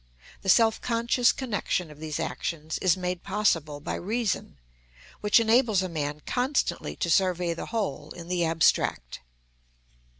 The 0.41 0.49
self 0.49 0.81
conscious 0.81 1.31
connection 1.31 1.91
of 1.91 1.99
these 1.99 2.19
actions 2.19 2.79
is 2.79 2.97
made 2.97 3.21
possible 3.21 3.79
by 3.79 3.93
reason, 3.93 4.57
which 5.19 5.39
enables 5.39 5.83
a 5.83 5.87
man 5.89 6.21
constantly 6.25 6.95
to 6.95 7.09
survey 7.11 7.53
the 7.53 7.67
whole 7.67 8.09
in 8.09 8.27
the 8.27 8.43
abstract. 8.43 9.19